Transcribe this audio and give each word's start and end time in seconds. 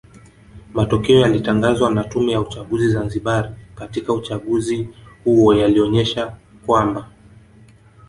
Matokeo 0.73 1.19
yaliyatangazwa 1.21 1.91
na 1.91 2.03
Tume 2.03 2.31
ya 2.31 2.41
uchaguzi 2.41 2.89
Zanzibari 2.89 3.49
katika 3.75 4.13
uchaguzi 4.13 4.89
huo 5.23 5.53
yalionesha 5.53 6.35
kwamba 6.65 7.07